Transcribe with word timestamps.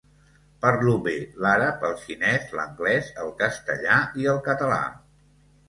Parlo 0.61 0.93
bé 1.07 1.13
l'àrab, 1.47 1.85
el 1.91 1.93
xinès, 2.07 2.49
l'anglès, 2.61 3.13
el 3.27 3.31
castellà 3.45 4.01
i 4.25 4.29
el 4.35 4.43
català. 4.51 4.83